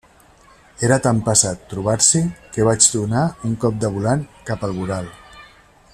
Era 0.85 0.95
tan 1.07 1.19
pesat 1.27 1.67
trobar-s'hi 1.73 2.23
que 2.55 2.65
vaig 2.69 2.89
donar 2.97 3.27
un 3.51 3.55
cop 3.65 3.77
de 3.85 3.95
volant 3.99 4.27
cap 4.49 4.67
al 4.69 4.75
voral. 4.81 5.17